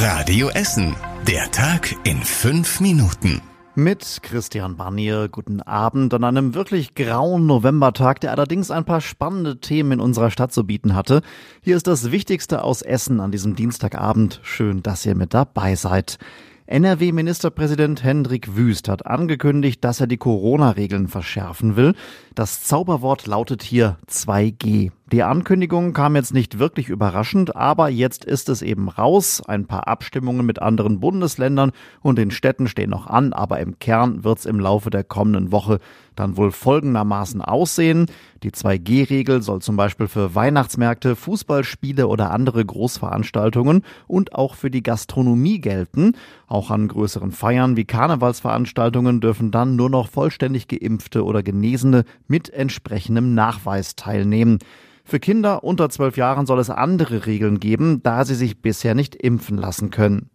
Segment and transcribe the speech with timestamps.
[0.00, 0.94] Radio Essen.
[1.26, 3.42] Der Tag in fünf Minuten.
[3.74, 9.58] Mit Christian Barnier, guten Abend an einem wirklich grauen Novembertag, der allerdings ein paar spannende
[9.58, 11.22] Themen in unserer Stadt zu bieten hatte.
[11.62, 14.38] Hier ist das Wichtigste aus Essen an diesem Dienstagabend.
[14.44, 16.18] Schön, dass ihr mit dabei seid.
[16.66, 21.96] NRW-Ministerpräsident Hendrik Wüst hat angekündigt, dass er die Corona-Regeln verschärfen will.
[22.36, 24.92] Das Zauberwort lautet hier 2G.
[25.10, 29.40] Die Ankündigung kam jetzt nicht wirklich überraschend, aber jetzt ist es eben raus.
[29.46, 31.72] Ein paar Abstimmungen mit anderen Bundesländern
[32.02, 35.50] und den Städten stehen noch an, aber im Kern wird es im Laufe der kommenden
[35.50, 35.78] Woche
[36.14, 38.04] dann wohl folgendermaßen aussehen.
[38.42, 44.82] Die 2G-Regel soll zum Beispiel für Weihnachtsmärkte, Fußballspiele oder andere Großveranstaltungen und auch für die
[44.82, 46.16] Gastronomie gelten.
[46.48, 52.50] Auch an größeren Feiern wie Karnevalsveranstaltungen dürfen dann nur noch vollständig geimpfte oder Genesene mit
[52.50, 54.58] entsprechendem Nachweis teilnehmen.
[55.08, 59.14] Für Kinder unter zwölf Jahren soll es andere Regeln geben, da sie sich bisher nicht
[59.14, 60.28] impfen lassen können.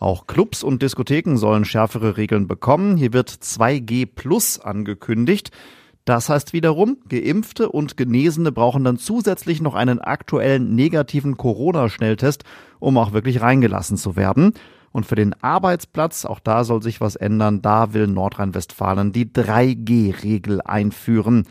[0.00, 2.96] Auch Clubs und Diskotheken sollen schärfere Regeln bekommen.
[2.96, 5.52] Hier wird 2G Plus angekündigt.
[6.04, 12.42] Das heißt wiederum, Geimpfte und Genesene brauchen dann zusätzlich noch einen aktuellen negativen Corona-Schnelltest,
[12.80, 14.54] um auch wirklich reingelassen zu werden.
[14.90, 20.62] Und für den Arbeitsplatz, auch da soll sich was ändern, da will Nordrhein-Westfalen die 3G-Regel
[20.62, 21.44] einführen.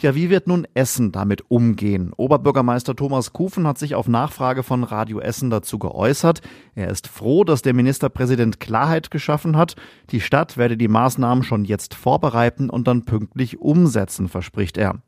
[0.00, 2.12] Ja, wie wird nun Essen damit umgehen?
[2.16, 6.40] Oberbürgermeister Thomas Kufen hat sich auf Nachfrage von Radio Essen dazu geäußert.
[6.76, 9.74] Er ist froh, dass der Ministerpräsident Klarheit geschaffen hat.
[10.10, 15.02] Die Stadt werde die Maßnahmen schon jetzt vorbereiten und dann pünktlich umsetzen, verspricht er.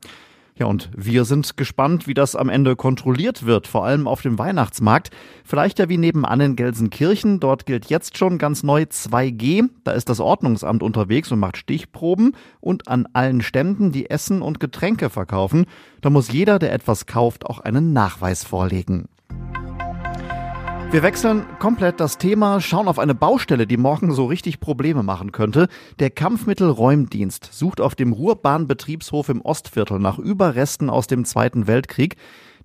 [0.55, 4.37] Ja, und wir sind gespannt, wie das am Ende kontrolliert wird, vor allem auf dem
[4.37, 5.09] Weihnachtsmarkt.
[5.43, 7.39] Vielleicht ja wie nebenan in Gelsenkirchen.
[7.39, 9.69] Dort gilt jetzt schon ganz neu 2G.
[9.83, 12.35] Da ist das Ordnungsamt unterwegs und macht Stichproben.
[12.59, 15.65] Und an allen Ständen, die Essen und Getränke verkaufen,
[16.01, 19.07] da muss jeder, der etwas kauft, auch einen Nachweis vorlegen.
[20.91, 25.31] Wir wechseln komplett das Thema, schauen auf eine Baustelle, die morgen so richtig Probleme machen
[25.31, 25.69] könnte.
[25.99, 32.17] Der Kampfmittelräumdienst sucht auf dem Ruhrbahnbetriebshof im Ostviertel nach Überresten aus dem Zweiten Weltkrieg.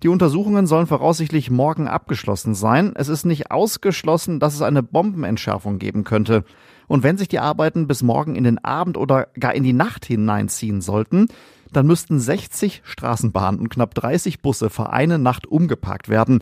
[0.03, 2.91] Die Untersuchungen sollen voraussichtlich morgen abgeschlossen sein.
[2.95, 6.43] Es ist nicht ausgeschlossen, dass es eine Bombenentschärfung geben könnte.
[6.87, 10.05] Und wenn sich die Arbeiten bis morgen in den Abend oder gar in die Nacht
[10.05, 11.29] hineinziehen sollten,
[11.71, 16.39] dann müssten 60 Straßenbahnen und knapp 30 Busse für eine Nacht umgeparkt werden.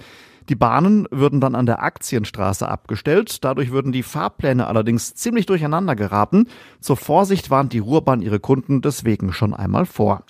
[0.47, 3.43] Die Bahnen würden dann an der Aktienstraße abgestellt.
[3.43, 6.47] Dadurch würden die Fahrpläne allerdings ziemlich durcheinander geraten.
[6.79, 10.23] Zur Vorsicht warnt die Ruhrbahn ihre Kunden deswegen schon einmal vor.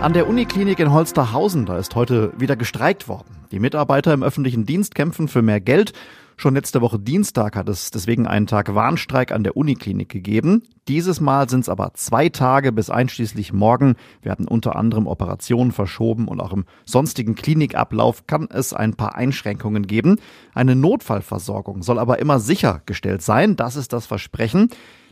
[0.00, 3.36] An der Uniklinik in Holsterhausen, da ist heute wieder gestreikt worden.
[3.52, 5.92] Die Mitarbeiter im öffentlichen Dienst kämpfen für mehr Geld
[6.42, 10.64] Schon letzte Woche Dienstag hat es deswegen einen Tag Warnstreik an der Uniklinik gegeben.
[10.88, 16.26] Dieses Mal sind es aber zwei Tage bis einschließlich morgen werden unter anderem Operationen verschoben
[16.26, 20.16] und auch im sonstigen Klinikablauf kann es ein paar Einschränkungen geben.
[20.52, 23.54] Eine Notfallversorgung soll aber immer sichergestellt sein.
[23.54, 24.68] Das ist das Versprechen.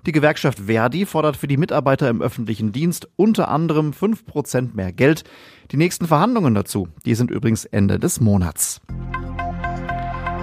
[0.06, 4.91] Die Gewerkschaft Verdi fordert für die Mitarbeiter im öffentlichen Dienst unter anderem fünf Prozent mehr
[4.92, 5.22] Geld.
[5.70, 8.80] Die nächsten Verhandlungen dazu, die sind übrigens Ende des Monats.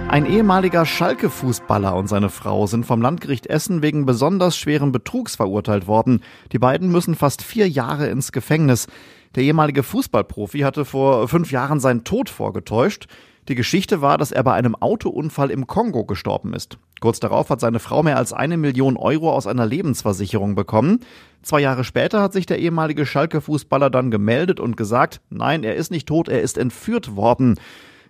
[0.08, 5.86] Ein ehemaliger Schalke-Fußballer und seine Frau sind vom Landgericht Essen wegen besonders schweren Betrugs verurteilt
[5.86, 6.22] worden.
[6.50, 8.86] Die beiden müssen fast vier Jahre ins Gefängnis.
[9.34, 13.06] Der ehemalige Fußballprofi hatte vor fünf Jahren seinen Tod vorgetäuscht.
[13.48, 16.78] Die Geschichte war, dass er bei einem Autounfall im Kongo gestorben ist.
[17.00, 21.00] Kurz darauf hat seine Frau mehr als eine Million Euro aus einer Lebensversicherung bekommen.
[21.42, 25.90] Zwei Jahre später hat sich der ehemalige Schalke-Fußballer dann gemeldet und gesagt, nein, er ist
[25.90, 27.56] nicht tot, er ist entführt worden.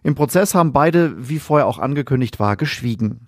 [0.03, 3.27] Im Prozess haben beide, wie vorher auch angekündigt war, geschwiegen.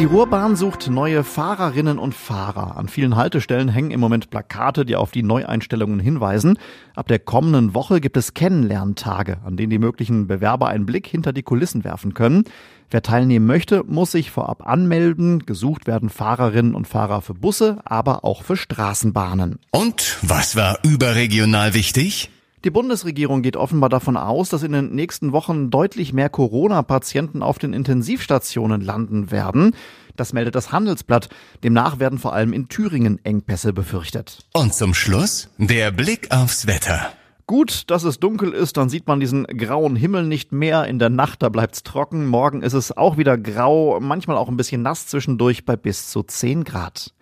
[0.00, 2.78] Die Ruhrbahn sucht neue Fahrerinnen und Fahrer.
[2.78, 6.58] An vielen Haltestellen hängen im Moment Plakate, die auf die Neueinstellungen hinweisen.
[6.96, 11.34] Ab der kommenden Woche gibt es Kennenlerntage, an denen die möglichen Bewerber einen Blick hinter
[11.34, 12.44] die Kulissen werfen können.
[12.90, 15.44] Wer teilnehmen möchte, muss sich vorab anmelden.
[15.44, 19.58] Gesucht werden Fahrerinnen und Fahrer für Busse, aber auch für Straßenbahnen.
[19.70, 22.30] Und was war überregional wichtig?
[22.62, 27.58] Die Bundesregierung geht offenbar davon aus, dass in den nächsten Wochen deutlich mehr Corona-Patienten auf
[27.58, 29.74] den Intensivstationen landen werden.
[30.14, 31.30] Das meldet das Handelsblatt.
[31.64, 34.44] Demnach werden vor allem in Thüringen Engpässe befürchtet.
[34.52, 37.12] Und zum Schluss der Blick aufs Wetter.
[37.46, 40.84] Gut, dass es dunkel ist, dann sieht man diesen grauen Himmel nicht mehr.
[40.84, 42.26] In der Nacht, da bleibt's trocken.
[42.26, 46.22] Morgen ist es auch wieder grau, manchmal auch ein bisschen nass zwischendurch bei bis zu
[46.22, 47.14] 10 Grad.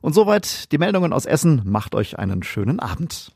[0.00, 1.62] Und soweit die Meldungen aus Essen.
[1.64, 3.35] Macht euch einen schönen Abend.